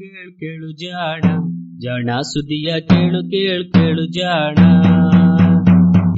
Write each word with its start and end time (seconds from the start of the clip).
ಕೇಳು 0.00 0.32
ಕೇಳು 0.32 0.72
ಜಾಣ 0.72 1.20
ಜಾಣ 1.78 2.20
ಸುದಿಯ 2.20 2.80
ಕೇಳು 2.80 3.30
ಕೇಳು 3.30 3.72
ಕೇಳು 3.72 4.06
ಜಾಣ. 4.06 4.54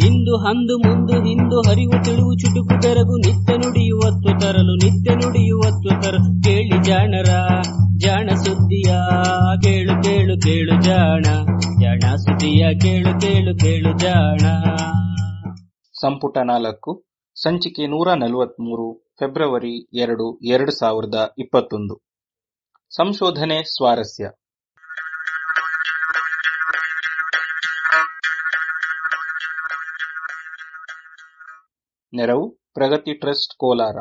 ಇಂದು 0.06 0.36
ಹಂದು 0.36 0.78
ಮುಂದು 0.78 1.12
ಹಿಂದು 1.12 1.60
ಹರಿವು 1.60 2.04
ತಿಳಿವು 2.04 2.34
ಚುಟುಕು 2.38 2.82
ತೆರಗು 2.82 3.16
ನಿತ್ಯ 3.16 3.56
ನುಡಿಯುವತ್ತು 3.56 4.40
ತರಲು, 4.40 4.74
ನಿತ್ಯ 4.74 5.14
ನುಡಿಯುವತ್ತು 5.14 6.02
ತರಲು 6.02 6.42
ಕೇಳಿ 6.42 6.84
ಜಾಣರ, 6.84 7.60
ಜಾಣ 7.96 8.30
ಸುದ್ದಿಯ 8.34 8.92
ಕೇಳು 9.62 10.02
ಕೇಳು 10.02 10.40
ಕೇಳು 10.40 10.82
ಜಾಣ 10.82 11.22
ಜಾಣ 11.80 12.14
ಸುದಿಯ 12.14 12.74
ಕೇಳು 12.74 13.20
ಕೇಳು 13.20 13.58
ಕೇಳು 13.58 13.98
ಜಾಣ. 13.98 14.46
ಸಂಪುಟ 16.00 16.38
ನಾಲ್ಕು, 16.38 17.04
ಸಂಚಿಕೆ 17.42 17.86
ನೂರ 17.86 18.12
ನಲವತ್ಮೂರು, 18.12 19.14
ಫೆಬ್ರವರಿ 19.18 20.00
ಎರಡು 20.00 20.38
ಎರಡು 20.44 20.70
ಸಾವಿರದ 20.70 21.34
ಇಪ್ಪತ್ತೊಂದು. 21.38 22.11
ಸಂಶೋಧನೆ 22.96 23.62
ಸ್ವಾರಸ್ಯ. 23.64 24.24
ನೆರವು 32.12 32.50
ಪ್ರಗತಿ 32.74 33.14
ಟ್ರಸ್ಟ್ 33.14 33.58
ಕೋಲಾರ. 33.58 33.96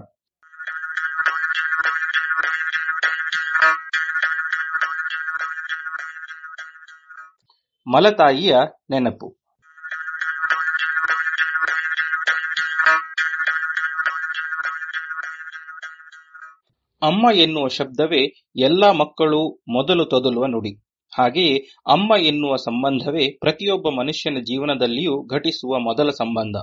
ಮಲತಾಯಿಯ 7.87 8.55
ನೆನಪು. 8.89 9.41
ಅಮ್ಮ 17.01 17.35
ಎನ್ನುವ 17.35 17.67
ಶಬ್ದವೇ 17.67 18.25
ಎಲ್ಲ 18.55 18.91
ಮಕ್ಕಳು 18.91 19.63
ಮೊದಲು 19.67 20.05
ತೊದಲುವ 20.05 20.45
ನುಡಿ. 20.45 20.83
ಹಾಗೆಯೇ 21.17 21.57
ಅಮ್ಮ 21.87 22.15
ಎನ್ನುವ 22.21 22.55
ಸಂಬಂಧವೇ 22.55 23.31
ಪ್ರತಿಯೊಬ್ಬ 23.31 23.89
ಮನುಷ್ಯನ 23.89 24.37
ಜೀವನದಲ್ಲಿಯೂ 24.39 25.25
ಘಟಿಸುವ 25.25 25.79
ಮೊದಲ 25.79 26.09
ಸಂಬಂಧ. 26.09 26.55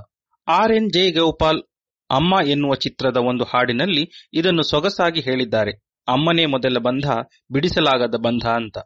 ಆರ್ 0.47 0.71
ಎನ್ 0.71 0.89
ಜೆ 0.89 1.11
ಗೋಪಾಲ್ 1.11 1.63
ಅಮ್ಮ 2.11 2.47
ಎನ್ನುವ 2.47 2.75
ಚಿತ್ರದ 2.75 3.17
ಒಂದು 3.17 3.43
ಹಾಡಿನಲ್ಲಿ 3.43 4.29
ಇದನ್ನು 4.33 4.63
ಸೊಗಸಾಗಿ 4.63 5.21
ಹೇಳಿದ್ದಾರೆ. 5.21 5.71
ಅಮ್ಮನೇ 6.07 6.45
ಮೊದಲ 6.45 6.77
ಬಂಧ, 6.77 7.05
ಬಿಡಿಸಲಾಗದ 7.51 8.15
ಬಂಧ 8.15 8.47
ಅಂತ. 8.47 8.77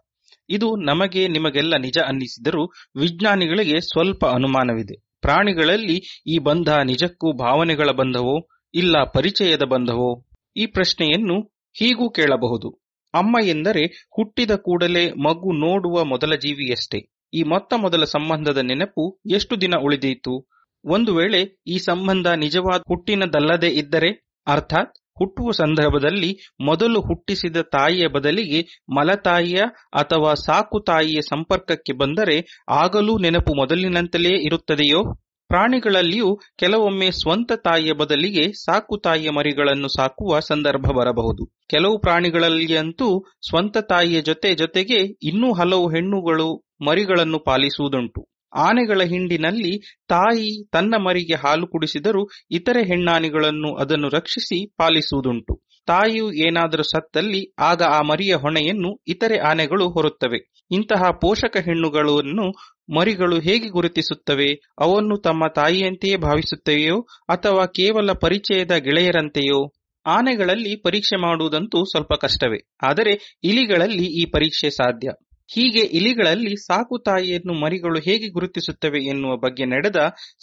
ಇದು 0.49 0.75
ನಮಗೆ 0.75 1.27
ನಿಮಗೆಲ್ಲ 1.27 1.77
ನಿಜ 1.77 1.97
ಅನ್ನಿಸಿದರೂ 2.08 2.66
ವಿಜ್ಞಾನಿಗಳಿಗೆ 2.99 3.81
ಸ್ವಲ್ಪ 3.81 4.25
ಅನುಮಾನವಿದೆ. 4.25 5.02
ಪ್ರಾಣಿಗಳಲ್ಲಿ 5.22 6.23
ಈ 6.27 6.38
ಬಂಧ 6.38 6.70
ನಿಜಕ್ಕೂ 6.70 7.33
ಭಾವನೆಗಳ 7.33 7.89
ಬಂಧವೋ, 7.92 8.47
ಇಲ್ಲ 8.73 9.03
ಪರಿಚಯದ 9.03 9.64
ಬಂಧವೋ? 9.64 10.25
ಈ 10.58 10.66
ಪ್ರಶ್ನೆಯನ್ನು 10.66 11.52
ಹೀಗೂ 11.73 12.09
ಕೇಳಬಹುದು. 12.09 12.69
ಅಮ್ಮ 13.13 13.38
ಎಂದರೆ 13.43 13.83
ಹುಟ್ಟಿದ 14.16 14.52
ಕೂಡಲೇ 14.52 15.11
ಮಗು 15.11 15.52
ನೋಡುವ 15.53 16.03
ಮೊದಲ 16.03 16.35
ಜೀವಿಯಷ್ಟೇ. 16.35 16.99
ಈ 17.33 17.43
ಮೊತ್ತ 17.43 17.73
ಮೊದಲ 17.77 18.03
ಸಂಬಂಧದ 18.03 18.57
ನೆನಪು 18.57 19.19
ಎಷ್ಟು 19.31 19.61
ದಿನ 19.61 19.73
ಉಳಿದೀತು? 19.83 20.49
ಒಂದು 20.85 21.15
ವೇಳೆ 21.15 21.61
ಈ 21.67 21.77
ಸಂಬಂಧ 21.77 22.27
ನಿಜವಾದ 22.27 22.81
ಹುಟ್ಟಿನದಲ್ಲದೇ 22.81 23.67
ಇದ್ದರೆ, 23.67 24.09
ಅರ್ಥಾತ್ 24.47 24.93
ಹುಟ್ಟುವ 25.19 25.52
ಸಂದರ್ಭದಲ್ಲಿ 25.52 26.38
ಮೊದಲು 26.59 27.02
ಹುಟ್ಟಿಸಿದ 27.02 27.57
ತಾಯಿಯ 27.57 28.08
ಬದಲಿಗೆ 28.08 28.83
ಮಲತಾಯಿಯ 28.95 29.59
ಅಥವಾ 29.93 30.33
ಸಾಕು 30.33 30.80
ತಾಯಿಯ 30.80 31.21
ಸಂಪರ್ಕಕ್ಕೆ 31.21 31.93
ಬಂದರೆ 31.93 32.65
ಆಗಲೂ 32.69 33.17
ನೆನಪು 33.19 33.53
ಮೊದಲಿನಂತಲೇ 33.55 34.43
ಇರುತ್ತದೆಯೋ? 34.43 35.22
ಪ್ರಾಣಿಗಳಲ್ಲಿಯೂ 35.53 36.39
ಕೆಲವೊಮ್ಮೆ 36.57 37.11
ಸ್ವಂತ 37.11 37.51
ತಾಯಿಯ 37.51 37.93
ಬದಲಿಗೆ 37.93 38.51
ಸಾಕು 38.51 38.97
ತಾಯಿಯ 38.97 39.29
ಮರಿಗಳನ್ನು 39.29 39.87
ಸಾಕುವ 39.87 40.39
ಸಂದರ್ಭ 40.39 40.85
ಬರಬಹುದು. 40.85 41.45
ಕೆಲವು 41.69 41.99
ಪ್ರಾಣಿಗಳಲ್ಲಿಯಂತೂ 41.99 43.25
ಸ್ವಂತ 43.49 43.77
ತಾಯಿಯ 43.77 44.21
ಜೊತೆ 44.21 44.55
ಜೊತೆಗೆ 44.55 44.99
ಇನ್ನೂ 45.23 45.53
ಹಲವು 45.53 45.89
ಹೆಣ್ಣುಗಳು 45.89 46.63
ಮರಿಗಳನ್ನು 46.87 47.39
ಪಾಲಿಸುವುದುಂಟು. 47.39 48.27
ಆನೆಗಳ 48.55 49.02
ಹಿಂಡಿನಲ್ಲಿ 49.02 49.97
ತಾಯಿ 50.09 50.69
ತನ್ನ 50.71 50.95
ಮರಿಗೆ 51.05 51.36
ಹಾಲು 51.36 51.67
ಕುಡಿಸಿದರೂ 51.67 52.30
ಇತರೆ 52.52 52.83
ಹೆಣ್ಣಾನೆಗಳನ್ನು 52.83 53.75
ಅದನ್ನು 53.75 54.09
ರಕ್ಷಿಸಿ 54.09 54.65
ಪಾಲಿಸುವುದುಂಟು. 54.77 55.61
ತಾಯಿಯು 55.86 56.31
ಏನಾದರೂ 56.31 56.83
ಸತ್ತಲ್ಲಿ 56.83 57.53
ಆಗ 57.59 57.81
ಆ 57.81 58.02
ಮರಿಯ 58.02 58.36
ಹೊಣೆಯನ್ನು 58.36 59.03
ಇತರೆ 59.08 59.39
ಆನೆಗಳು 59.39 59.89
ಹೊರುತ್ತವೆ. 59.89 60.39
ಇಂತಹ 60.71 61.02
ಪೋಷಕ 61.21 61.58
ಹೆಣ್ಣುಗಳನ್ನು 61.58 62.45
ಮರಿಗಳು 62.89 63.39
ಹೇಗೆ 63.39 63.70
ಗುರುತಿಸುತ್ತವೆ? 63.70 64.49
ಅವನ್ನು 64.80 65.17
ತಮ್ಮ 65.17 65.48
ತಾಯಿಯಂತೆಯೇ 65.55 66.16
ಭಾವಿಸುತ್ತವೆಯೋ 66.16 67.02
ಅಥವಾ 67.30 67.66
ಕೇವಲ 67.66 68.11
ಪರಿಚಯದ 68.11 68.71
ಗೆಳೆಯರಂತೆಯೋ? 68.71 69.73
ಆನೆಗಳಲ್ಲಿ 70.05 70.76
ಪರೀಕ್ಷೆ 70.76 71.22
ಮಾಡುವುದಂತೂ 71.22 71.86
ಸ್ವಲ್ಪ 71.86 72.14
ಕಷ್ಟವೇ. 72.22 72.58
ಆದರೆ 72.83 73.39
ಇಲಿಗಳಲ್ಲಿ 73.43 74.05
ಈ 74.05 74.26
ಪರೀಕ್ಷೆ 74.26 74.70
ಸಾಧ್ಯ. 74.70 75.10
ಹೀಗೆ 75.49 75.80
ಇಲಿಗಳಲ್ಲಿ 75.80 76.55
ಸಾಕು 76.55 76.98
ತಾಯಿಯನ್ನು 77.04 77.54
ಮರಿಗಳು 77.54 77.99
ಹೇಗೆ 77.99 78.27
ಗುರುತಿಸುತ್ತವೆ 78.30 78.99
ಎನ್ನುವ 79.05 79.37
ಬಗ್ಗೆ 79.37 79.65
ನಡೆದ 79.65 79.95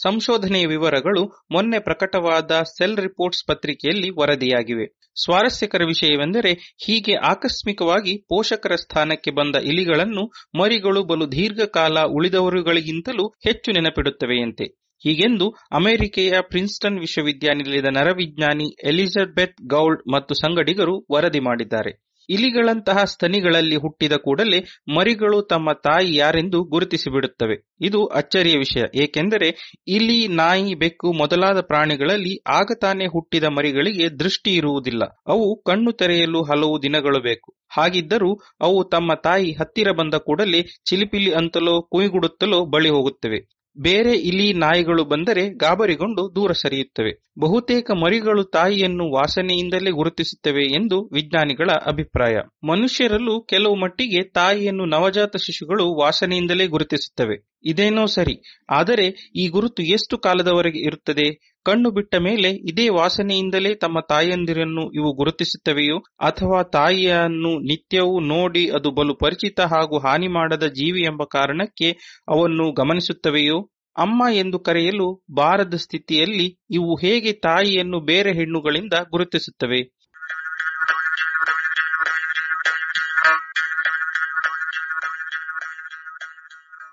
ಸಂಶೋಧನೆಯ 0.03 0.67
ವಿವರಗಳು 0.67 1.23
ಮೊನ್ನೆ 1.51 1.79
ಪ್ರಕಟವಾದ 1.79 2.51
ಸೆಲ್ 2.79 2.97
ರಿಪೋರ್ಟ್ಸ್ 2.97 3.47
ಪತ್ರಿಕೆಯಲ್ಲಿ 3.47 4.11
ವರದಿಯಾಗಿವೆ. 4.11 4.87
ಸ್ವಾರಸ್ಯಕರ 5.25 5.83
ವಿಷಯವೆಂದರೆ 5.87 6.53
ಹೀಗೆ 6.85 7.15
ಆಕಸ್ಮಿಕವಾಗಿ 7.15 8.17
ಪೋಷಕರ 8.29 8.75
ಸ್ಥಾನಕ್ಕೆ 8.75 9.31
ಬಂದ 9.31 9.57
ಇಲಿಗಳನ್ನು 9.63 10.33
ಮರಿಗಳು 10.59 11.05
ಬಲು 11.05 11.33
ದೀರ್ಘಕಾಲ 11.33 11.99
ಉಳಿದವರುಗಳಿಗಿಂತಲೂ 12.05 13.29
ಹೆಚ್ಚು 13.29 13.73
ನೆನಪಿಡುತ್ತವೆಯಂತೆ. 13.73 14.67
ಹೀಗೆಂದು 15.03 15.47
ಅಮೆರಿಕೆಯ 15.73 16.33
ಪ್ರಿನ್ಸ್ಟನ್ 16.49 16.99
ವಿಶ್ವವಿದ್ಯಾನಿಲಯದ 16.99 17.91
ನರವಿಜ್ಞಾನಿ 17.93 18.69
ಎಲಿಜಬೆತ್ 18.87 19.61
ಗೌಲ್ಡ್ 19.67 20.13
ಮತ್ತು 20.13 20.35
ಸಂಗಡಿಗರು 20.35 21.07
ವರದಿ 21.13 21.41
ಮಾಡಿದ್ದಾರೆ. 21.41 22.10
ಇಲಿಗಳಂತಹ 22.29 23.05
ಸ್ತನಿಗಳಲ್ಲಿ 23.05 23.77
ಹುಟ್ಟಿದ 23.77 24.13
ಕೂಡಲೇ 24.13 24.65
ಮರಿಗಳು 24.95 25.43
ತಮ್ಮ 25.43 25.73
ತಾಯಿ 25.73 26.15
ಯಾರೆಂದು 26.17 26.63
ಗುರುತಿಸಿಬಿಡುತ್ತವೆ. 26.63 27.71
ಇದು 27.81 28.07
ಅಚ್ಚರಿಯ 28.07 28.57
ವಿಷಯ. 28.57 29.03
ಏಕೆಂದರೆ 29.03 29.79
ಇಲಿ, 29.89 30.29
ನಾಯಿ, 30.29 30.75
ಬೆಕ್ಕು 30.75 31.13
ಮೊದಲಾದ 31.13 31.61
ಪ್ರಾಣಿಗಳಲ್ಲಿ 31.61 32.43
ಆಗತಾನೆ 32.47 33.07
ಹುಟ್ಟಿದ 33.07 33.45
ಮರಿಗಳಿಗೆ 33.45 34.09
ದೃಷ್ಟಿ 34.09 34.55
ಇರುವುದಿಲ್ಲ. 34.55 35.05
ಅವು 35.27 35.63
ಕಣ್ಣು 35.63 35.93
ತೆರೆಯಲು 35.93 36.43
ಹಲವು 36.43 36.83
ದಿನಗಳು 36.83 37.23
ಬೇಕು. 37.23 37.55
ಹಾಗಿದ್ದರೂ 37.69 38.35
ಅವು 38.61 38.85
ತಮ್ಮ 38.85 39.15
ತಾಯಿ 39.15 39.53
ಹತ್ತಿರ 39.53 39.91
ಬಂದ 39.91 40.15
ಕೂಡಲೇ 40.15 40.63
ಚಿಲಿಪಿಲಿ 40.63 41.33
ಅಂತಲೋ, 41.33 41.83
ಕುಯ್ಗುಡುತ್ತಲೋ 41.83 42.65
ಬಳಿ 42.65 42.89
ಹೋಗುತ್ತವೆ. 42.89 43.60
ಬೇರೆ 43.79 44.13
ಇಲಿ 44.13 44.53
ನಾಯಿಗಳು 44.53 45.05
ಬಂದರೆ 45.05 45.49
ಗಾಬರಿಗೊಂಡು 45.49 46.35
ದೂರ 46.35 46.53
ಸರಿಯುತ್ತವೆ. 46.53 47.13
ಬಹುತೇಕ 47.39 47.91
ಮರಿಗಳು 47.91 48.45
ತಾಯಿಯನ್ನು 48.45 49.05
ವಾಸನೆಯಿಂದಲೇ 49.13 49.91
ಗುರುತಿಸುತ್ತವೆ 49.91 50.65
ಎಂದು 50.65 51.11
ವಿಜ್ಞಾನಿಗಳ 51.13 51.69
ಅಭಿಪ್ರಾಯ. 51.87 52.37
ಮನುಷ್ಯರಲ್ಲೂ 52.67 53.43
ಕೆಲವು 53.43 53.75
ಮಟ್ಟಿಗೆ 53.75 54.23
ತಾಯಿಯನ್ನು 54.23 54.85
ನವಜಾತ 54.85 55.37
ಶಿಶುಗಳು 55.37 56.01
ವಾಸನೆಯಿಂದಲೇ 56.01 56.67
ಗುರುತಿಸುತ್ತವೆ. 56.67 57.51
ಇದೇನೋ 57.65 58.07
ಸರಿ. 58.07 58.65
ಆದರೆ 58.71 59.33
ಈ 59.37 59.49
ಗುರುತು 59.49 59.83
ಎಷ್ಟು 59.83 60.19
ಕಾಲದವರೆಗೆ 60.19 60.79
ಇರುತ್ತದೆ? 60.79 61.50
ಕಣ್ಣು 61.67 61.91
ಬಿಟ್ಟ 61.91 62.15
ಮೇಲೆ 62.15 62.51
ಇದೇ 62.51 62.89
ವಾಸನೆಯಿಂದಲೇ 62.89 63.75
ತಮ್ಮ 63.75 64.01
ತಾಯಂದಿರನ್ನು 64.09 64.91
ಇವು 64.91 65.13
ಗುರುತಿಸುತ್ತವೆಯೋ? 65.15 65.97
ಅಥವಾ 66.21 66.63
ತಾಯಿಯನ್ನು 66.63 67.59
ನಿತ್ಯವೂ 67.61 68.21
ನೋಡಿ 68.21 68.71
ಅದು 68.71 68.91
ಬಲು 68.91 69.15
ಪರಿಚಿತ 69.15 69.61
ಹಾಗೂ 69.61 69.99
ಹಾನಿ 69.99 70.29
ಮಾಡದ 70.29 70.67
ಜೀವಿ 70.67 71.03
ಎಂಬ 71.03 71.25
ಕಾರಣಕ್ಕೆ 71.25 71.91
ಅವನ್ನು 72.29 72.73
ಗಮನಿಸುತ್ತವೆಯೋ? 72.73 73.59
ಅಮ್ಮ 73.97 74.23
ಎಂದು 74.33 74.59
ಕರೆಯಲು 74.59 75.25
ಬಾರದ 75.35 75.75
ಸ್ಥಿತಿಯಲ್ಲಿ 75.75 76.59
ಇವು 76.71 76.97
ಹೇಗೆ 76.97 77.33
ತಾಯಿಯನ್ನು 77.33 78.01
ಬೇರೆ 78.01 78.33
ಹೆಣ್ಣುಗಳಿಂದ 78.33 78.93
ಗುರುತಿಸುತ್ತವೆ? 79.11 79.81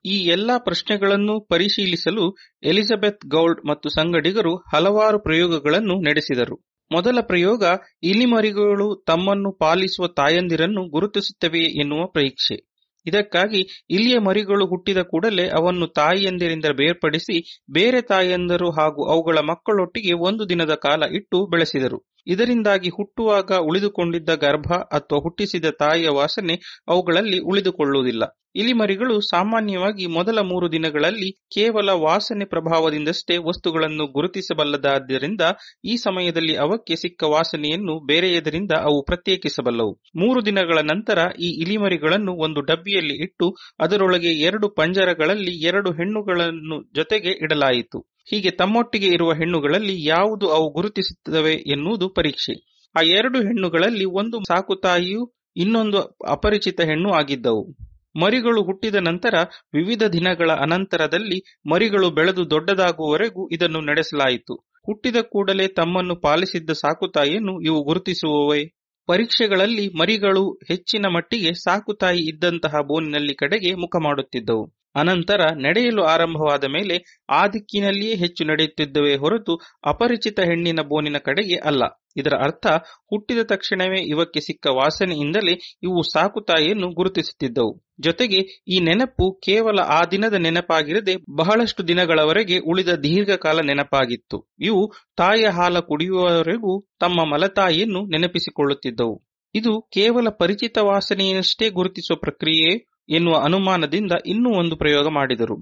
ಈ 0.05 0.15
ಎಲ್ಲಾ 0.27 0.57
ಪ್ರಶ್ನೆಗಳನ್ನು 0.59 1.39
ಪರಿಶೀಲಿಸಲು 1.47 2.23
ಎಲಿಜಬೆತ್ 2.63 3.25
ಗೌಲ್ಡ್ 3.27 3.61
ಮತ್ತು 3.69 3.89
ಸಂಗಡಿಗರು 3.89 4.53
ಹಲವಾರು 4.73 5.19
ಪ್ರಯೋಗಗಳನ್ನು 5.19 5.95
ನಡೆಸಿದರು. 6.01 6.57
ಮೊದಲ 6.91 7.19
ಪ್ರಯೋಗ 7.21 7.63
ಇಲಿಮರಿಗಳು 8.03 9.03
ತಮ್ಮನ್ನು 9.07 9.51
ಪಾಲಿಸುವ 9.57 10.07
ತಾಯಂದಿರನ್ನು 10.17 10.89
ಗುರುತಿಸುತ್ತವೆ 10.89 11.63
ಎನ್ನುವ 11.81 12.03
ಪರೀಕ್ಷೆ 12.13 12.57
ಇದಕ್ಕಾಗಿ 13.05 13.61
ಇಲಿಯ 13.89 14.19
ಮರಿಗಳು 14.19 14.65
ಹುಟ್ಟಿದ 14.65 15.01
ಕೂಡಲೇ 15.01 15.45
ಅವನ್ನು 15.49 15.87
ತಾಯಿಯಂದಿರಿಂದ 15.93 16.65
ಬೇರ್ಪಡಿಸಿ 16.75 17.37
ಬೇರೆ 17.71 18.01
ತಾಯಂದರು 18.01 18.69
ಹಾಗೂ 18.71 19.03
ಅವುಗಳ 19.11 19.39
ಮಕ್ಕಳೊಟ್ಟಿಗೆ 19.49 20.13
ಒಂದು 20.21 20.49
ದಿನದ 20.49 20.75
ಕಾಲ 20.81 21.03
ಇಟ್ಟು 21.11 21.45
ಬೆಳೆಸಿದರು. 21.47 21.99
ಇದರಿಂದಾಗಿ 22.27 22.89
ಹುಟ್ಟುವಾಗ 22.89 23.51
ಉಳಿದುಕೊಂಡಿದ್ದ 23.51 24.29
ಗರ್ಭ 24.29 24.73
ಅಥವಾ 24.91 25.19
ಹುಟ್ಟಿಸಿದ 25.19 25.65
ತಾಯಿಯ 25.79 26.09
ವಾಸನೆ 26.09 26.83
ಅವುಗಳಲ್ಲಿ 26.87 27.39
ಉಳಿದುಕೊಳ್ಳುವುದಿಲ್ಲ. 27.39 28.23
ಇಲಿಮರಿಗಳು 28.55 29.21
ಸಾಮಾನ್ಯವಾಗಿ 29.21 30.05
ಮೊದಲ 30.05 30.39
ಮೂರು 30.39 30.71
ದಿನಗಳಲ್ಲಿ 30.71 31.31
ಕೇವಲ 31.31 31.89
ವಾಸನೆ 31.89 32.45
ಪ್ರಭಾವದಿಂದಷ್ಟೇ 32.45 33.37
ವಸ್ತುಗಳನ್ನು 33.37 34.05
ಗುರುತಿಸಬಲ್ಲದಾದ್ದರಿಂದ 34.07 35.41
ಈ 35.85 35.97
ಸಮಯದಲ್ಲಿ 35.97 36.55
ಅವಕ್ಕೆ 36.55 36.95
ಸಿಕ್ಕ 36.95 37.23
ವಾಸನೆಯನ್ನು 37.23 38.05
ಬೇರೆಯದರಿಂದ 38.05 38.71
ಅವು 38.71 39.03
ಪ್ರತ್ಯೇಕಿಸಬಲ್ಲವು. 39.03 39.93
ಮೂರು 40.15 40.45
ದಿನಗಳ 40.45 40.79
ನಂತರ 40.81 41.19
ಈ 41.39 41.49
ಇಲಿಮರಿಗಳನ್ನು 41.61 42.33
ಒಂದು 42.33 42.61
ಡಬ್ಬಿಯಲ್ಲಿ 42.61 43.13
ಇಟ್ಟು 43.13 43.55
ಅದರೊಳಗೆ 43.79 44.33
ಎರಡು 44.41 44.69
ಪಂಜರಗಳಲ್ಲಿ 44.69 45.67
ಎರಡು 45.67 45.91
ಹೆಣ್ಣುಗಳನ್ನು 45.91 46.93
ಜೊತೆಗೆ 46.95 47.29
ಇಡಲಾಯಿತು. 47.29 48.16
ಹೀಗೆ 48.29 48.51
ತಮ್ಮೊಟ್ಟಿಗೆ 48.51 49.07
ಇರುವ 49.07 49.31
ಹೆಣ್ಣುಗಳಲ್ಲಿ 49.31 50.05
ಯಾವುದು 50.05 50.49
ಅವು 50.49 50.71
ಗುರುತಿಸುತ್ತವೆ 50.71 51.53
ಎನ್ನುವುದು 51.53 52.09
ಪರೀಕ್ಷೆ. 52.09 52.53
ಆ 52.95 53.01
ಎರಡು 53.01 53.39
ಹೆಣ್ಣುಗಳಲ್ಲಿ 53.39 54.05
ಒಂದು 54.05 54.39
ಸಾಕುತಾಯಿಯು 54.39 55.33
ಇನ್ನೊಂದು 55.55 55.97
ಅಪರಿಚಿತ 56.27 56.81
ಹೆಣ್ಣು 56.81 57.11
ಆಗಿದ್ದವು. 57.11 57.77
ಮರಿಗಳು 58.15 58.63
ಹುಟ್ಟಿದ 58.63 58.95
ನಂತರ, 58.95 59.35
ವಿವಿಧ 59.73 60.03
ದಿನಗಳ 60.03 60.51
ಅನಂತರದಲ್ಲಿ 60.51 61.59
ಮರಿಗಳು 61.69 62.09
ಬೆಳೆದು 62.09 62.49
ದೊಡ್ಡದಾಗುವವರೆಗೂ 62.49 63.49
ಇದನ್ನು 63.51 63.81
ನಡೆಸಲಾಯಿತು. 63.81 64.55
ಹುಟ್ಟಿದ 64.55 65.15
ಕೂಡಲೇ 65.15 65.67
ತಮ್ಮನ್ನು 65.67 66.15
ಪಾಲಿಸಿದ್ದ 66.15 66.69
ಸಾಕುತಾಯಿಯನ್ನು 66.69 67.61
ಇವು 67.61 67.83
ಗುರುತಿಸುವವೇ? 67.83 68.63
ಪರೀಕ್ಷೆಗಳಲ್ಲಿ 69.07 69.87
ಮರಿಗಳು 69.87 70.53
ಹೆಚ್ಚಿನ 70.67 71.05
ಮಟ್ಟಿಗೆ 71.07 71.53
ಸಾಕುತಾಯಿ 71.53 72.19
ಇದ್ದಂತಹ 72.19 72.81
ಬೋನಿನಲ್ಲಿ 72.87 73.35
ಕಡೆಗೆ 73.35 73.73
ಮುಖ 73.73 73.95
ಮಾಡುತ್ತಿದ್ದವು. 74.03 74.76
ಅನಂತರ 74.97 75.41
ನಡೆಯಲು 75.55 76.03
ಆರಂಭವಾದ 76.03 76.63
ಮೇಲೆ 76.63 76.95
ಆ 77.29 77.47
ದಿಕ್ಕಿನಲ್ಲಿಯೇ 77.47 78.15
ಹೆಚ್ಚು 78.15 78.45
ನಡೆಯುತ್ತಿದ್ದವೇ 78.45 79.15
ಹೊರತು 79.15 79.53
ಅಪರಿಚಿತ 79.85 80.39
ಹೆಣ್ಣಿನ 80.39 80.81
ಬೋನಿನ 80.81 81.17
ಕಡೆಗೆ 81.17 81.55
ಅಲ್ಲ. 81.55 81.83
ಇದರ 82.17 82.33
ಅರ್ಥ, 82.43 82.67
ಹುಟ್ಟಿದ 83.09 83.39
ತಕ್ಷಣವೇ 83.43 83.99
ಇವಕ್ಕೆ 84.01 84.39
ಸಿಕ್ಕ 84.39 84.67
ವಾಸನೆಯಿಂದಲೇ 84.67 85.53
ಇವು 85.83 86.01
ಸಾಕುತಾಯಿಯನ್ನು 86.13 86.87
ಗುರುತಿಸುತ್ತಿದ್ದವು. 86.89 87.85
ಜೊತೆಗೆ 87.99 88.39
ಈ 88.67 88.79
ನೆನಪು 88.79 89.39
ಕೇವಲ 89.45 89.79
ಆ 89.79 90.05
ದಿನದ 90.11 90.33
ನೆನಪಾಗಿರದೆ 90.33 91.15
ಬಹಳಷ್ಟು 91.35 91.87
ದಿನಗಳವರೆಗೆ 91.87 92.57
ಉಳಿದ 92.59 92.89
ದೀರ್ಘಕಾಲ 92.89 93.59
ನೆನಪಾಗಿತ್ತು. 93.61 94.49
ಇವು 94.59 94.93
ತಾಯಿಯ 95.17 95.47
ಹಾಲ 95.47 95.79
ಕುಡಿಯುವವರೆಗೂ 95.79 96.81
ತಮ್ಮ 96.99 97.31
ಮಲತಾಯಿಯನ್ನು 97.31 98.01
ನೆನಪಿಸಿಕೊಳ್ಳುತ್ತಿದ್ದವು. 98.05 99.15
ಇದು 99.55 99.81
ಕೇವಲ 99.81 100.29
ಪರಿಚಿತ 100.29 100.77
ವಾಸನೆಯನ್ನಷ್ಟೇ 100.81 101.69
ಗುರುತಿಸುವ 101.69 102.17
ಪ್ರಕ್ರಿಯೆ 102.17 102.71
ಎನ್ನುವ 103.09 103.35
ಅನುಮಾನದಿಂದ 103.43 104.11
ಇನ್ನೂ 104.25 104.49
ಒಂದು 104.51 104.75
ಪ್ರಯೋಗ 104.75 105.07
ಮಾಡಿದರು. 105.07 105.55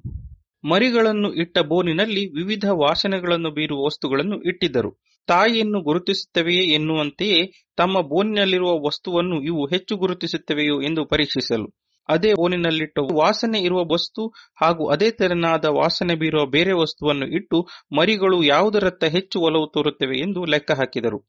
ಮರಿಗಳನ್ನು 0.64 1.34
ಇಟ್ಟ 1.34 1.58
ಬೋನಿನಲ್ಲಿ 1.60 2.24
ವಿವಿಧ 2.34 2.66
ವಾಸನೆಗಳನ್ನು 2.74 3.52
ಬೀರುವ 3.52 3.86
ವಸ್ತುಗಳನ್ನು 3.86 4.42
ಇಟ್ಟಿದ್ದರು. 4.42 4.92
ತಾಯಿಯನ್ನು 5.28 5.82
ಗುರುತಿಸುತ್ತವೆಯೇ 5.82 6.64
ಎನ್ನುವಂತೆಯೇ 6.74 7.40
ತಮ್ಮ 7.78 8.02
ಬೋನಿನಲ್ಲಿರುವ 8.02 8.72
ವಸ್ತುವನ್ನು 8.88 9.44
ಇವು 9.44 9.66
ಹೆಚ್ಚು 9.66 9.96
ಗುರುತಿಸುತ್ತವೆಯೋ 9.96 10.82
ಎಂದು 10.82 11.06
ಪರೀಕ್ಷಿಸಲು 11.06 11.68
ಅದೇ 12.10 12.34
ಓನಿನಲ್ಲಿಟ್ಟು 12.34 13.08
ವಾಸನೆ 13.14 13.60
ಇರುವ 13.60 13.84
ವಸ್ತು 13.94 14.28
ಹಾಗೂ 14.62 14.88
ಅದೇ 14.88 15.12
ತೆರನಾದ 15.12 15.66
ವಾಸನೆ 15.66 16.16
ಬೀರುವ 16.16 16.46
ಬೇರೆ 16.46 16.72
ವಸ್ತುವನ್ನು 16.72 17.28
ಇಟ್ಟು 17.28 17.68
ಮರಿಗಳು 17.98 18.44
ಯಾವುದರತ್ತ 18.44 19.04
ಹೆಚ್ಚು 19.04 19.40
ಒಲವು 19.40 19.68
ತೋರುತ್ತವೆ 19.74 20.20
ಎಂದು 20.20 20.46
ಲೆಕ್ಕ 20.46 20.72
ಹಾಕಿದರು. 20.72 21.20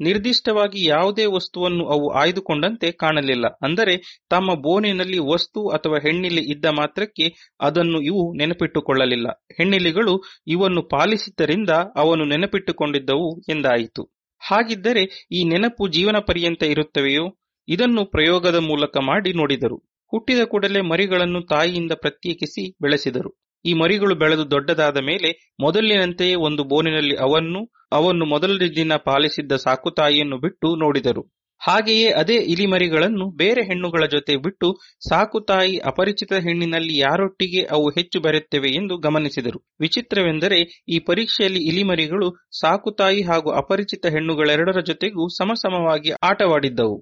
ನಿರ್ದಿಷ್ಟವಾಗಿ 0.00 0.84
ಯಾವುದೇ 0.84 1.24
ವಸ್ತುವನ್ನು 1.24 1.84
ಅವು 1.86 2.10
ಆಯ್ದುಕೊಂಡಂತೆ 2.10 2.92
ಕಾಣಲಿಲ್ಲ. 2.92 3.46
ಅಂದರೆ 3.62 4.24
ತಮ್ಮ 4.30 4.54
ಬೋನಿನಲ್ಲಿ 4.54 5.18
ವಸ್ತು 5.18 5.68
ಅಥವಾ 5.68 5.98
ಹೆಣ್ಣಿಲಿ 5.98 6.42
ಇದ್ದ 6.50 6.64
ಮಾತ್ರಕ್ಕೆ 6.64 7.28
ಅದನ್ನು 7.60 8.02
ಇವು 8.02 8.34
ನೆನಪಿಟ್ಟುಕೊಳ್ಳಲಿಲ್ಲ. 8.38 9.28
ಹೆಣ್ಣಿಲಿಗಳು 9.58 10.22
ಇವನ್ನು 10.46 10.82
ಪಾಲಿಸಿದ್ದರಿಂದ 10.82 11.70
ಅವನು 11.96 12.24
ನೆನಪಿಟ್ಟುಕೊಂಡಿದ್ದವು 12.24 13.40
ಎಂದಾಯಿತು. 13.48 14.04
ಹಾಗಿದ್ದರೆ 14.42 15.02
ಈ 15.32 15.44
ನೆನಪು 15.44 15.88
ಜೀವನ 15.88 16.16
ಪರ್ಯಂತ 16.18 16.62
ಇರುತ್ತವೆಯೋ? 16.62 17.24
ಇದನ್ನು 17.68 18.04
ಪ್ರಯೋಗದ 18.04 18.56
ಮೂಲಕ 18.56 18.96
ಮಾಡಿ 19.00 19.32
ನೋಡಿದರು. 19.32 19.93
ಹುಟ್ಟಿದ 20.12 20.44
ಕೂಡಲೇ 20.44 20.80
ಮರಿಗಳನ್ನು 20.80 21.40
ತಾಯಿಯಿಂದ 21.46 21.92
ಪ್ರತ್ಯೇಕಿಸಿ 21.92 22.76
ಬೆಳೆಸಿದರು. 22.82 23.30
ಈ 23.64 23.72
ಮರಿಗಳು 23.72 24.14
ಬೆಳೆದು 24.14 24.50
ದೊಡ್ಡದಾದ 24.50 24.96
ಮೇಲೆ 24.96 25.28
ಮೊದಲಿನಂತೆಯೇ 25.60 26.34
ಒಂದು 26.34 26.64
ಬೋನಿನಲ್ಲಿ 26.64 27.16
ಅವನ್ನು 27.16 27.60
ಅವನ್ನು 27.92 28.26
ಮೊದಲ 28.26 28.66
ದಿನ 28.76 28.92
ಪಾಲಿಸಿದ್ದ 29.04 29.52
ಸಾಕುತಾಯಿಯನ್ನು 29.56 30.38
ಬಿಟ್ಟು 30.38 30.76
ನೋಡಿದರು. 30.76 31.22
ಹಾಗೆಯೇ 31.60 32.08
ಅದೇ 32.10 32.34
ಇಲಿಮರಿಗಳನ್ನು 32.34 33.30
ಬೇರೆ 33.36 33.62
ಹೆಣ್ಣುಗಳ 33.62 34.06
ಜೊತೆ 34.06 34.36
ಬಿಟ್ಟು 34.36 34.68
ಸಾಕುತಾಯಿ 35.08 35.78
ಅಪರಿಚಿತ 35.78 36.32
ಹೆಣ್ಣಿನಲ್ಲಿ 36.32 36.98
ಯಾರೊಟ್ಟಿಗೆ 36.98 37.62
ಅವು 37.70 37.86
ಹೆಚ್ಚು 37.88 38.20
ಬೆರೆಯುತ್ತವೆ 38.20 38.70
ಎಂದು 38.70 38.98
ಗಮನಿಸಿದರು. 38.98 39.58
ವಿಚಿತ್ರವೆಂದರೆ 39.80 40.58
ಈ 40.88 40.98
ಪರೀಕ್ಷೆಯಲ್ಲಿ 40.98 41.62
ಇಲಿಮರಿಗಳು 41.68 42.28
ಸಾಕುತಾಯಿ 42.60 43.22
ಹಾಗೂ 43.22 43.50
ಅಪರಿಚಿತ 43.52 44.06
ಹೆಣ್ಣುಗಳೆರಡರ 44.06 44.80
ಜೊತೆಗೂ 44.80 45.28
ಸಮಸಮವಾಗಿ 45.38 46.12
ಆಟವಾಡಿದ್ದವು. 46.22 46.98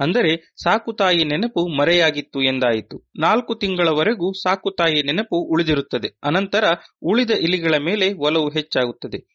ಅಂದರೆ 0.00 0.54
ಸಾಕುತಾಯಿ 0.62 1.24
ನೆನಪು 1.24 1.78
ಮರೆಯಾಗಿತ್ತು 1.78 2.42
ಎಂದಾಯಿತು. 2.42 3.10
ನಾಲ್ಕು 3.18 3.54
ತಿಂಗಳವರೆಗೂ 3.54 4.32
ಸಾಕುತಾಯಿ 4.32 5.02
ನೆನಪು 5.02 5.36
ಉಳಿದಿರುತ್ತದೆ. 5.36 6.18
ಅನಂತರ 6.24 6.64
ಉಳಿದ 7.02 7.30
ಇಲಿಗಳ 7.30 7.74
ಮೇಲೆ 7.76 8.12
ಒಲವು 8.12 8.50
ಹೆಚ್ಚಾಗುತ್ತದೆ. 8.50 9.34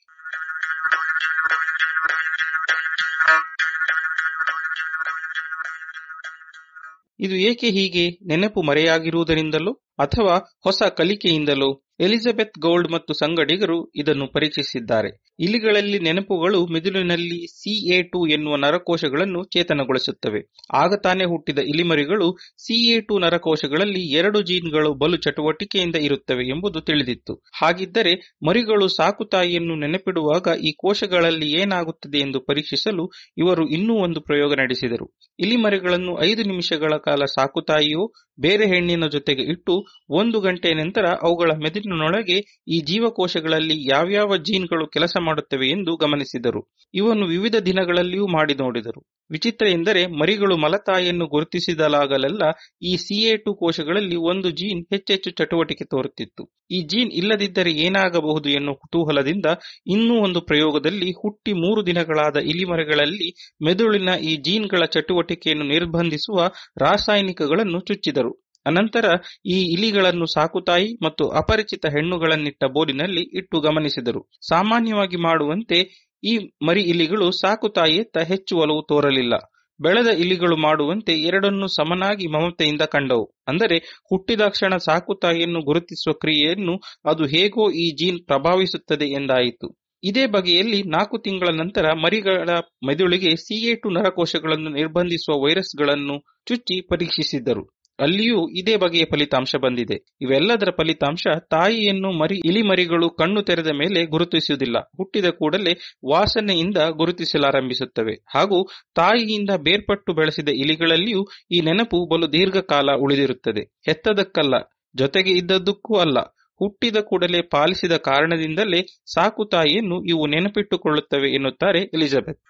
ಇದು 7.20 7.36
ಏಕೆ 7.36 7.70
ಹೀಗೆ? 7.70 8.10
ನೆನಪು 8.10 8.62
ಮರೆಯಾಗಿರುವುದರಿಂದಲೋ 8.62 9.74
ಅಥವಾ 10.00 10.60
ಹೊಸ 10.64 10.84
ಕಲಿಕೆಯಿಂದಲೋ? 10.84 11.89
ಎಲಿಜಬೆತ್ 12.00 12.60
ಗೌಲ್ಡ್ 12.60 12.90
ಮತ್ತು 12.92 13.14
ಸಂಗಡಿಗರು 13.14 13.92
ಇದನ್ನು 13.96 14.28
ಪರೀಕ್ಷಿಸಿದ್ದಾರೆ 14.28 15.10
ಇಲಿಗಳಲ್ಲಿ 15.40 16.00
ನೆನಪುಗಳು 16.00 16.66
ಮಿದುಳಿನಲ್ಲಿ 16.66 17.40
ಸಿಎ 17.54 18.02
ಟು 18.04 18.28
ಎನ್ನುವ 18.28 18.56
ನರಕೋಶಗಳನ್ನು 18.56 19.44
ಚೇತನಗೊಳಿಸುತ್ತವೆ. 19.46 20.42
ಆಗ 20.74 20.94
ತಾನೇ 21.04 21.26
ಹುಟ್ಟಿದ 21.26 21.60
ಇಲಿಮರಿಗಳು 21.66 22.28
ಸಿಎ 22.58 23.02
ಟು 23.02 23.20
ನರಕೋಶಗಳಲ್ಲಿ 23.20 24.12
ಎರಡು 24.12 24.42
ಜೀನ್ಗಳು 24.42 24.94
ಬಲು 24.94 25.18
ಚಟುವಟಿಕೆಯಿಂದ 25.18 25.96
ಇರುತ್ತವೆ 25.96 26.46
ಎಂಬುದು 26.48 26.82
ತಿಳಿದಿತ್ತು. 26.82 27.36
ಹಾಗಿದ್ದರೆ 27.56 28.14
ಮರಿಗಳು 28.48 28.88
ಸಾಕುತಾಯಿಯನ್ನು 28.88 29.76
ನೆನಪಿಡುವಾಗ 29.76 30.48
ಈ 30.62 30.72
ಕೋಶಗಳಲ್ಲಿ 30.78 31.50
ಏನಾಗುತ್ತದೆ 31.62 32.18
ಎಂದು 32.18 32.42
ಪರೀಕ್ಷಿಸಲು 32.42 33.06
ಇವರು 33.38 33.70
ಇನ್ನೂ 33.70 33.96
ಒಂದು 34.04 34.22
ಪ್ರಯೋಗ 34.22 34.54
ನಡೆಸಿದರು. 34.54 35.08
ಇಲಿಮರಿಗಳನ್ನು 35.40 36.14
ಐದು 36.24 36.44
ನಿಮಿಷಗಳ 36.44 36.94
ಕಾಲ 36.98 37.24
ಸಾಕುತಾಯಿಯೋ 37.36 38.04
ಬೇರೆ 38.40 38.68
ಹೆಣ್ಣಿನ 38.68 39.06
ಜೊತೆಗೆ 39.08 39.44
ಇಟ್ಟು 39.44 39.74
ಒಂದು 40.10 40.40
ಗಂಟೆ 40.40 40.74
ನಂತರ 40.74 41.06
ಅವುಗಳ 41.24 41.52
ಮೆದುಳಿನೊಳಗೆ 41.64 42.38
ಈ 42.68 42.80
ಜೀವಕೋಶಗಳಲ್ಲಿ 42.82 43.78
ಯಾವ್ಯಾವ 43.90 44.38
ಜೀನ್ಗಳು 44.38 44.88
ಕೆಲಸ 44.88 45.16
ಮಾಡುತ್ತವೆ 45.22 45.70
ಎಂದು 45.70 45.98
ಗಮನಿಸಿದರು. 45.98 46.62
ಇವನ್ನು 46.94 47.28
ವಿವಿಧ 47.28 47.56
ದಿನಗಳಲ್ಲಿಯೂ 47.66 48.28
ಮಾಡಿ 48.28 48.54
ನೋಡಿದರು. 48.54 49.02
ವಿಚಿತ್ರ 49.32 49.66
ಎಂದರೆ 49.70 50.02
ಮರಿಗಳು 50.20 50.56
ಮಲತಾಯಿಯನ್ನು 50.58 51.26
ಗುರುತಿಸಿದಲಾಗಲೆಲ್ಲ 51.28 52.44
ಈ 52.84 52.94
ಸಿಎ 52.98 53.34
ಟು 53.38 53.54
ಕೋಶಗಳಲ್ಲಿ 53.56 54.18
ಒಂದು 54.32 54.50
ಜೀನ್ 54.52 54.82
ಹೆಚ್ಚೆಚ್ಚು 54.94 55.32
ಚಟುವಟಿಕೆ 55.32 55.86
ತೋರುತ್ತಿತ್ತು. 55.86 56.44
ಈ 56.72 56.82
ಜೀನ್ 56.84 57.12
ಇಲ್ಲದಿದ್ದರೆ 57.12 57.72
ಏನಾಗಬಹುದು 57.86 58.50
ಎನ್ನುವ 58.50 58.76
ಕುತೂಹಲದಿಂದ 58.76 59.48
ಇನ್ನೂ 59.88 60.16
ಒಂದು 60.20 60.42
ಪ್ರಯೋಗದಲ್ಲಿ 60.42 61.10
ಹುಟ್ಟಿ 61.22 61.54
ಮೂರು 61.64 61.86
ದಿನಗಳಾದ 61.86 62.38
ಇಲಿಮರಿಗಳಲ್ಲಿ 62.52 63.30
ಮೆದುಳಿನ 63.66 64.14
ಈ 64.24 64.36
ಜೀನ್ಗಳ 64.42 64.84
ಚಟುವಟಿಕೆಯನ್ನು 64.96 65.68
ನಿರ್ಬಂಧಿಸುವ 65.68 66.38
ರಾಸಾಯನಿಕಗಳನ್ನು 66.82 67.80
ಚುಚ್ಚಿದರು. 67.82 68.34
ಅನಂತರ 68.66 69.06
ಈ 69.46 69.58
ಇಲಿಗಳನ್ನು 69.74 70.26
ಸಾಕುತಾಯಿ 70.34 70.90
ಮತ್ತು 71.06 71.24
ಅಪರಿಚಿತ 71.42 71.86
ಹೆಣ್ಣುಗಳನ್ನಿಟ್ಟ 71.88 72.64
ಬೋರಿನಲ್ಲಿ 72.74 73.24
ಇಟ್ಟು 73.40 73.58
ಗಮನಿಸಿದರು. 73.60 74.22
ಸಾಮಾನ್ಯವಾಗಿ 74.50 75.18
ಮಾಡುವಂತೆ 75.28 75.78
ಈ 76.24 76.34
ಮರಿ 76.68 76.82
ಇಲಿಗಳು 76.82 77.32
ಸಾಕುತಾಯಿಯತ್ತ 77.32 78.18
ಹೆಚ್ಚು 78.18 78.58
ಒಲವು 78.58 78.82
ತೋರಲಿಲ್ಲ. 78.82 79.34
ಬೆಳೆದ 79.80 80.08
ಇಲಿಗಳು 80.08 80.58
ಮಾಡುವಂತೆ 80.58 81.14
ಎರಡನ್ನೂ 81.22 81.68
ಸಮನಾಗಿ 81.68 82.28
ಮಮತೆಯಿಂದ 82.28 82.82
ಕಂಡವು. 82.82 83.36
ಅಂದರೆ 83.48 83.78
ಹುಟ್ಟಿದಾಕ್ಷಣ 84.10 84.78
ಸಾಕುತಾಯಿಯನ್ನು 84.78 85.62
ಗುರುತಿಸುವ 85.62 86.14
ಕ್ರಿಯೆಯನ್ನು 86.14 86.76
ಅದು 87.06 87.26
ಹೇಗೋ 87.26 87.72
ಈ 87.72 87.96
ಜೀನ್ 87.96 88.26
ಪ್ರಭಾವಿಸುತ್ತದೆ 88.26 89.06
ಎಂದಾಯಿತು. 89.06 89.70
ಇದೇ 90.04 90.26
ಬಗೆಯಲ್ಲಿ 90.26 90.84
ನಾಲ್ಕು 90.84 91.18
ತಿಂಗಳ 91.18 91.56
ನಂತರ 91.56 91.94
ಮರಿಗಳ 91.94 92.50
ಮೆದುಳಿಗೆ 92.88 93.36
ಸಿಎ 93.36 93.74
ನರಕೋಶಗಳನ್ನು 93.92 94.70
ನಿರ್ಬಂಧಿಸುವ 94.70 95.46
ವೈರಸ್ಗಳನ್ನು 95.46 96.16
ಚುಚ್ಚಿ 96.46 96.82
ಪರೀಕ್ಷಿಸಿದ್ದರು. 96.90 97.64
ಅಲ್ಲಿಯೂ 98.00 98.50
ಇದೇ 98.50 98.76
ಬಗೆಯ 98.76 99.06
ಫಲಿತಾಂಶ 99.06 99.56
ಬಂದಿದೆ. 99.62 100.16
ಇವೆಲ್ಲದರ 100.22 100.70
ಫಲಿತಾಂಶ 100.72 101.28
ತಾಯಿಯನ್ನು 101.50 102.12
ಮರಿ, 102.12 102.38
ಇಲಿಮರಿಗಳು 102.46 103.10
ಕಣ್ಣು 103.10 103.42
ತೆರೆದ 103.42 103.68
ಮೇಲೆ 103.68 104.06
ಗುರುತಿಸುವುದಿಲ್ಲ. 104.06 104.78
ಹುಟ್ಟಿದ 104.98 105.26
ಕೂಡಲೇ 105.26 105.74
ವಾಸನೆಯಿಂದ 106.10 106.78
ಗುರುತಿಸಲಾರಂಭಿಸುತ್ತವೆ. 106.78 108.16
ಹಾಗೂ 108.36 108.70
ತಾಯಿಯಿಂದ 108.96 109.50
ಬೇರ್ಪಟ್ಟು 109.58 110.14
ಬೆಳೆಸಿದ 110.14 110.50
ಇಲಿಗಳಲ್ಲಿಯೂ 110.50 111.24
ಈ 111.52 111.62
ನೆನಪು 111.62 112.08
ಬಲು 112.08 112.34
ದೀರ್ಘಕಾಲ 112.34 112.92
ಉಳಿದಿರುತ್ತದೆ. 113.00 113.62
ಹೆತ್ತದಕ್ಕಲ್ಲ 113.86 114.56
ಜೊತೆಗೆ 114.96 115.32
ಇದ್ದದ್ದಕ್ಕೂ 115.32 115.96
ಅಲ್ಲ. 115.96 116.20
ಹುಟ್ಟಿದ 116.60 116.98
ಕೂಡಲೇ 116.98 117.42
ಪಾಲಿಸಿದ 117.42 117.92
ಕಾರಣದಿಂದಲೇ 117.92 118.82
ಸಾಕು 119.14 119.46
ತಾಯಿಯನ್ನು 119.46 120.04
ಇವು 120.04 120.28
ನೆನಪಿಟ್ಟುಕೊಳ್ಳುತ್ತವೆ 120.28 121.30
ಎನ್ನುತ್ತಾರೆ 121.36 121.80
ಎಲಿಜಬೆತ್. 121.80 122.42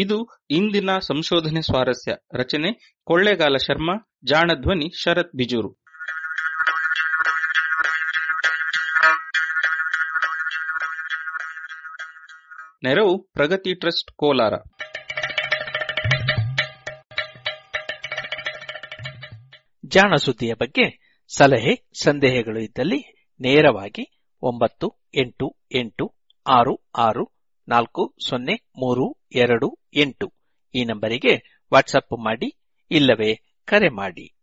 ಇದು 0.00 0.28
ಇಂದಿನ 0.50 0.98
ಸಂಶೋಧನೆ 0.98 1.62
ಸ್ವಾರಸ್ಯ. 1.62 2.14
ರಚನೆ 2.34 2.96
ಕೊಳ್ಳೇಗಾಲ 3.04 3.56
ಶರ್ಮಾ, 3.56 4.12
ಜಾಣಧ್ವನಿ 4.24 5.02
ಶರತ್ 5.02 5.36
ಬಿಜೂರು. 5.36 5.72
ನೆರವು 12.84 13.22
ಪ್ರಗತಿ 13.22 13.74
ಟ್ರಸ್ಟ್ 13.74 14.16
ಕೋಲಾರ. 14.16 14.52
ಜಾಣ 19.86 20.14
ಸುದ್ದಿಯ 20.14 20.54
ಬಗ್ಗೆ 20.54 21.16
ಸಲಹೆ, 21.36 21.88
ಸಂದೇಹಗಳು 22.02 22.60
ಇದ್ದಲ್ಲಿ 22.60 23.26
ನೇರವಾಗಿ 23.40 24.28
ಒಂಬತ್ತು 24.42 24.94
ಎಂಟು 25.14 25.56
ಎಂಟು 25.74 26.14
ಆರು 26.50 26.90
ಆರು 26.98 27.37
ನಾಲ್ಕು 27.68 28.14
ಸೊನ್ನೆ 28.28 28.54
ಮೂರು 28.78 29.18
ಎರಡು 29.34 29.78
ಎಂಟು 29.94 30.32
ಈ 30.74 30.84
ನಂಬರಿಗೆ 30.84 31.64
ವಾಟ್ಸಪ್ 31.72 32.24
ಮಾಡಿ 32.24 32.48
ಇಲ್ಲವೇ 32.90 33.30
ಕರೆ 33.64 33.88
ಮಾಡಿ. 33.88 34.37